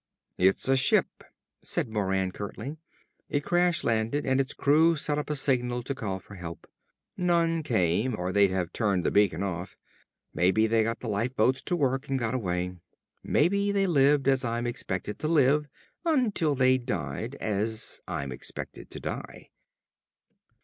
"It's 0.39 0.67
a 0.67 0.75
ship," 0.75 1.23
said 1.61 1.87
Moran 1.87 2.31
curtly. 2.31 2.77
"It 3.29 3.43
crash 3.43 3.83
landed 3.83 4.25
and 4.25 4.41
its 4.41 4.51
crew 4.55 4.95
set 4.95 5.19
up 5.19 5.29
a 5.29 5.35
signal 5.35 5.83
to 5.83 5.93
call 5.93 6.17
for 6.19 6.33
help. 6.33 6.65
None 7.17 7.61
came, 7.61 8.15
or 8.17 8.31
they'd 8.31 8.49
have 8.49 8.73
turned 8.73 9.03
the 9.03 9.11
beacon 9.11 9.43
off. 9.43 9.75
Maybe 10.33 10.65
they 10.65 10.81
got 10.81 11.01
the 11.01 11.07
lifeboats 11.07 11.61
to 11.61 11.75
work 11.75 12.07
and 12.09 12.17
got 12.17 12.33
away. 12.33 12.77
Maybe 13.23 13.71
they 13.71 13.85
lived 13.85 14.27
as 14.27 14.43
I'm 14.43 14.65
expected 14.65 15.19
to 15.19 15.27
live 15.27 15.67
until 16.03 16.55
they 16.55 16.79
died 16.79 17.35
as 17.35 18.01
I'm 18.07 18.31
expected 18.31 18.89
to 18.89 18.99
die." 18.99 19.51